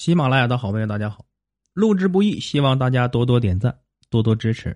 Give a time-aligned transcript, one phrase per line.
[0.00, 1.26] 喜马拉雅的好朋友，大家好！
[1.74, 4.74] 录制不易，希望大家多多点赞，多多支持。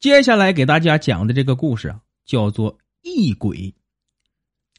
[0.00, 3.74] 接下来给大家讲的这个故事啊，叫做异鬼。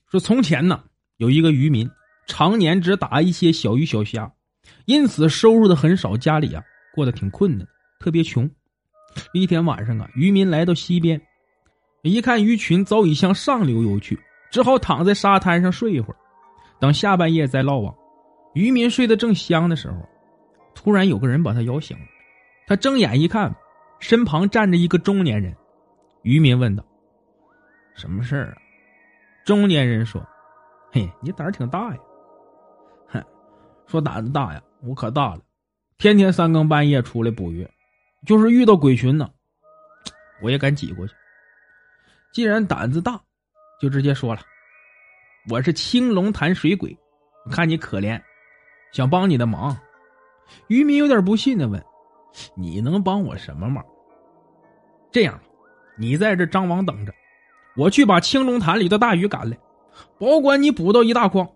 [0.10, 0.84] 说从前呢，
[1.18, 1.88] 有一个渔民，
[2.26, 4.34] 常年只打一些小鱼小虾，
[4.86, 6.64] 因此收入的很少，家里啊
[6.96, 7.68] 过得挺困难，
[8.00, 8.50] 特别穷。
[9.34, 11.22] 一天晚上啊，渔民来到溪边，
[12.02, 14.20] 一看鱼群早已向上流游去，
[14.50, 16.18] 只好躺在沙滩上睡一会儿，
[16.80, 17.96] 等下半夜再捞网。
[18.58, 19.98] 渔民睡得正香的时候，
[20.74, 22.06] 突然有个人把他摇醒了。
[22.66, 23.56] 他睁眼一看，
[24.00, 25.56] 身旁站着一个中年人。
[26.24, 26.84] 渔民问道
[27.94, 28.58] ：“什么事儿啊？”
[29.46, 30.28] 中年人说
[30.92, 32.00] ：“嘿，你胆儿挺大呀。
[33.08, 33.24] ”“哼，
[33.86, 35.42] 说胆子大呀，我可大了，
[36.00, 37.70] 天天三更半夜出来捕鱼，
[38.26, 39.30] 就是遇到鬼群呢，
[40.42, 41.14] 我也敢挤过去。
[42.34, 43.22] 既然胆子大，
[43.80, 44.42] 就直接说了，
[45.48, 46.98] 我是青龙潭水鬼，
[47.52, 48.20] 看你可怜。”
[48.98, 49.78] 想帮你的忙，
[50.70, 51.80] 渔民有点不信的问
[52.58, 53.86] ：“你能帮我什么忙？”
[55.14, 55.40] 这样，
[56.00, 57.14] 你在这张网等着，
[57.76, 59.56] 我去把青龙潭里的大鱼赶来，
[60.18, 61.48] 保管你捕到一大筐。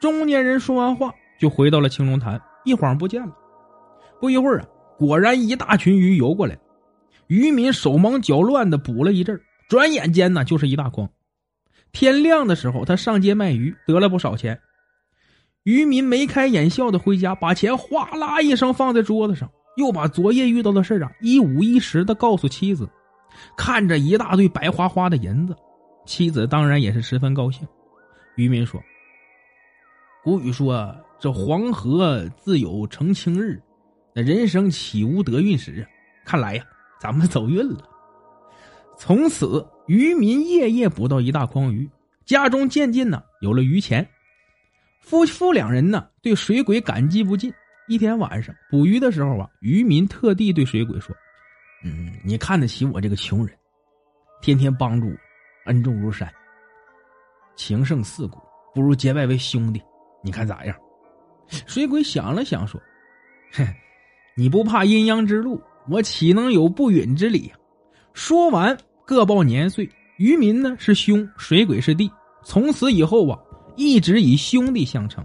[0.00, 3.32] 中年人说完话，就回到了青龙潭，一晃不见了。
[4.20, 4.66] 不一会儿啊，
[4.98, 6.58] 果然一大群鱼游过来，
[7.28, 11.08] 渔民手忙脚乱的捕了一阵转眼间呢就是一大筐。
[11.92, 14.60] 天亮的时候，他上街卖鱼，得了不少钱。
[15.64, 22.88] 渔民眉开眼笑的回家，把钱哗啦一声放在桌子上，又把昨夜遇到的事啊一五一十的告诉妻子。
[23.56, 25.54] 看着一大堆白花花的银子，
[26.06, 27.66] 妻子当然也是十分高兴。
[28.36, 28.82] 渔民说
[30.24, 33.60] ：“古语说，这黄河自有澄清日，
[34.14, 35.84] 那人生岂无得运时啊？
[36.24, 36.64] 看来呀，
[36.98, 37.88] 咱们走运了。”
[38.96, 41.88] 从此，渔民夜夜捕到一大筐鱼，
[42.24, 44.08] 家中渐渐呢有了余钱。
[45.08, 47.50] 夫妇两人呢，对水鬼感激不尽。
[47.86, 51.16] 一天晚上捕鱼的时候啊，渔民特地对水鬼说
[51.82, 53.56] ：“嗯，你看得起我这个穷人，
[54.42, 55.14] 天天帮助我，
[55.64, 56.30] 恩重如山，
[57.56, 58.38] 情胜四股，
[58.74, 59.80] 不如结拜为兄弟，
[60.22, 60.76] 你看咋样？”
[61.48, 62.78] 水鬼想了想说
[63.56, 63.66] ：“哼，
[64.36, 67.50] 你不怕阴阳之路，我岂能有不允之理？”
[68.12, 69.88] 说完，各报年岁。
[70.18, 72.10] 渔民呢是兄，水鬼是弟。
[72.44, 73.38] 从此以后啊。
[73.78, 75.24] 一直以兄弟相称。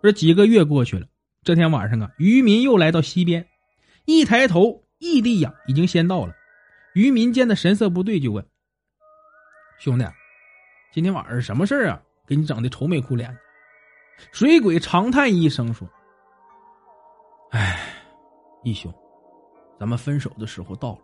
[0.00, 1.04] 这几个月过去了，
[1.42, 3.44] 这天晚上啊，渔民又来到溪边，
[4.04, 6.32] 一抬头，义弟呀已经先到了。
[6.94, 8.46] 渔民见他神色不对，就问
[9.80, 10.04] ：“兄弟，
[10.92, 12.00] 今天晚上什么事啊？
[12.28, 13.40] 给你整的愁眉苦脸的。”
[14.30, 15.88] 水鬼长叹一声说
[17.50, 17.92] ：“哎，
[18.62, 18.94] 义兄，
[19.80, 21.00] 咱们分手的时候到了。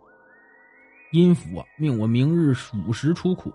[1.11, 2.55] 阴府啊命我明日
[2.87, 3.53] 午时出库，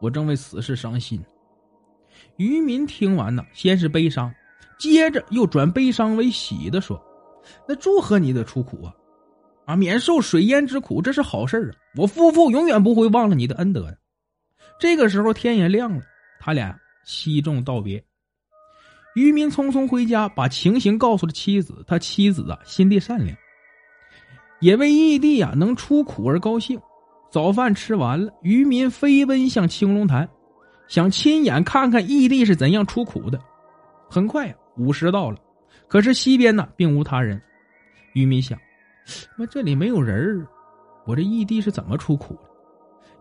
[0.00, 1.22] 我正为此事伤心。”
[2.38, 4.32] 渔民听完呢，先是悲伤，
[4.78, 7.00] 接着又转悲伤为喜的说
[7.68, 8.94] ：“那祝贺你的出苦啊，
[9.66, 11.74] 啊，免受水淹之苦，这是好事啊！
[11.96, 13.92] 我夫妇永远不会忘了你的恩德。”
[14.78, 16.02] 这个时候天也亮了，
[16.38, 18.02] 他俩惜重道别。
[19.16, 21.84] 渔民匆匆回家，把情形告诉了妻子。
[21.88, 23.36] 他妻子啊，心地善良，
[24.60, 26.80] 也为义弟啊能出苦而高兴。
[27.32, 30.28] 早饭吃完了，渔民飞奔向青龙潭。
[30.88, 33.38] 想亲眼看看义弟是怎样出苦的。
[34.10, 35.38] 很快午时到了，
[35.86, 37.40] 可是西边呢并无他人。
[38.14, 38.58] 渔民想：
[39.36, 40.46] 那这里没有人
[41.06, 42.40] 我这义弟是怎么出苦的？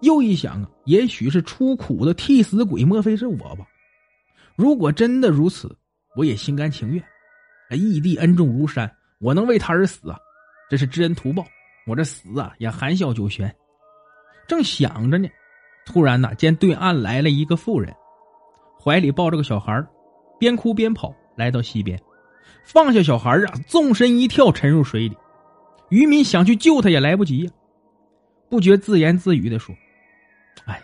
[0.02, 3.68] 又一想啊，也许是出苦的替死鬼，莫非是我吧？
[4.56, 5.76] 如果真的如此，
[6.16, 7.04] 我也心甘情愿。
[7.78, 8.90] 义弟恩重如山，
[9.20, 10.18] 我能为他而死啊，
[10.70, 11.44] 这是知恩图报。
[11.86, 13.54] 我这死啊也含笑九泉。
[14.48, 15.28] 正想着呢。
[15.88, 17.96] 突然呢，见对岸来了一个妇人，
[18.78, 19.82] 怀里抱着个小孩
[20.38, 21.98] 边哭边跑来到溪边，
[22.66, 25.18] 放下小孩啊，纵身一跳沉入水里。
[25.90, 27.52] 渔民想去救他也来不及呀，
[28.50, 29.74] 不觉自言自语的说
[30.68, 30.82] ：“哎，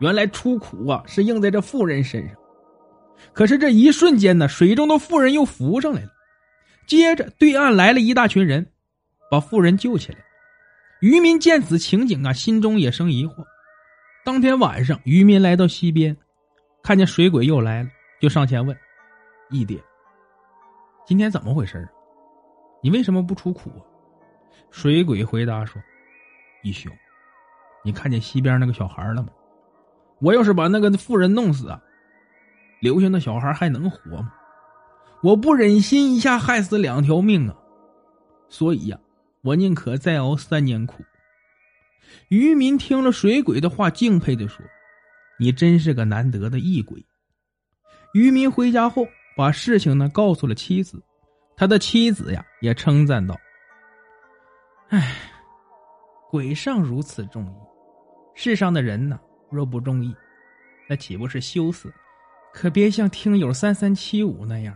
[0.00, 2.36] 原来出苦啊是应在这妇人身上。”
[3.32, 6.10] 可是这一瞬间呢，水中的妇人又浮上来了。
[6.86, 8.70] 接着对岸来了一大群人，
[9.30, 10.18] 把妇人救起来。
[11.00, 13.42] 渔民见此情景啊，心中也生疑惑。
[14.26, 16.16] 当天晚上，渔民来到溪边，
[16.82, 17.90] 看见水鬼又来了，
[18.20, 18.76] 就上前问
[19.50, 19.80] ：“义爹，
[21.06, 21.88] 今天怎么回事
[22.82, 23.70] 你为什么不出苦？”
[24.72, 25.80] 水鬼回答说
[26.64, 26.90] ：“义兄，
[27.84, 29.28] 你看见溪边那个小孩了吗？
[30.18, 31.80] 我要是把那个妇人弄死啊，
[32.80, 34.34] 留下那小孩还能活吗？
[35.22, 37.54] 我不忍心一下害死两条命啊，
[38.48, 38.98] 所以呀，
[39.42, 41.04] 我宁可再熬三年苦。”
[42.28, 44.64] 渔民听了水鬼的话，敬佩的说
[45.38, 47.04] ：“你真是个难得的异鬼。”
[48.14, 49.06] 渔民回家后，
[49.36, 51.02] 把事情呢告诉了妻子，
[51.56, 53.36] 他的妻子呀也称赞道
[54.88, 55.16] ：“哎，
[56.30, 57.54] 鬼尚如此重义，
[58.34, 59.20] 世上的人呢
[59.50, 60.14] 若不中意，
[60.88, 61.92] 那岂不是羞死？
[62.52, 64.74] 可别像听友三三七五那样，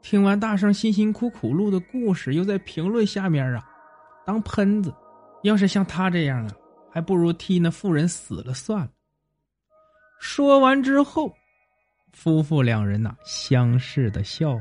[0.00, 3.62] 听完大圣辛辛苦苦录的故事，又在评论下面啊
[4.24, 4.94] 当喷子。
[5.42, 6.52] 要是像他这样啊，
[6.90, 8.90] 还不如替那妇人死了算了。”
[10.20, 11.34] 说完之后。
[12.12, 14.60] 夫妇两人呐，相视的笑。